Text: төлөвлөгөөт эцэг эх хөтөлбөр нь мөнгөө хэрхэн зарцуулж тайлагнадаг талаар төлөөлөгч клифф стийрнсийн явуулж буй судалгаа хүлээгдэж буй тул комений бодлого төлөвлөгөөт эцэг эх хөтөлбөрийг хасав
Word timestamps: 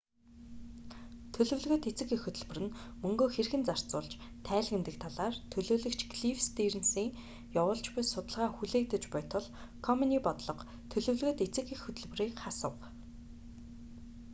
төлөвлөгөөт 1.33 1.83
эцэг 1.91 2.09
эх 2.15 2.21
хөтөлбөр 2.23 2.59
нь 2.65 2.75
мөнгөө 3.03 3.29
хэрхэн 3.31 3.63
зарцуулж 3.69 4.13
тайлагнадаг 4.47 4.95
талаар 5.03 5.35
төлөөлөгч 5.53 6.01
клифф 6.13 6.39
стийрнсийн 6.47 7.09
явуулж 7.61 7.87
буй 7.93 8.03
судалгаа 8.07 8.49
хүлээгдэж 8.53 9.03
буй 9.09 9.23
тул 9.31 9.47
комений 9.85 10.21
бодлого 10.25 10.63
төлөвлөгөөт 10.91 11.39
эцэг 11.47 11.67
эх 11.73 11.81
хөтөлбөрийг 11.83 12.33
хасав 12.43 12.73